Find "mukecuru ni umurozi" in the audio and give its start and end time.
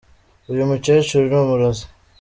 0.69-1.83